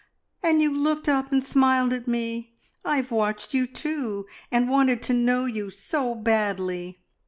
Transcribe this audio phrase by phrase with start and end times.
[0.41, 2.55] "And you looked up and smiled at me!
[2.83, 7.03] I have watched you too, and wanted to know you so badly.